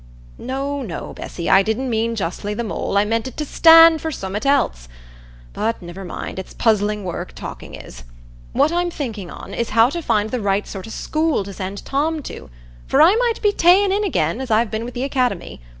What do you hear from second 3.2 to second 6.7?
it to stand for summat else; but niver mind—it's